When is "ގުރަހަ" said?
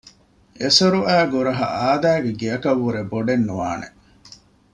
1.33-1.65